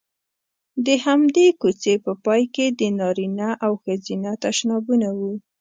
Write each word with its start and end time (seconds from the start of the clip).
د 0.85 0.87
همدې 1.05 1.47
کوڅې 1.61 1.93
په 2.05 2.11
پای 2.25 2.43
کې 2.55 2.65
د 2.79 2.81
نارینه 2.99 3.49
او 3.65 3.71
ښځینه 3.83 4.31
تشنابونه 4.43 5.09
وو. 5.17 5.33